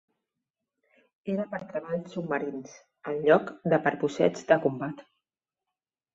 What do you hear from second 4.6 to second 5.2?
combat.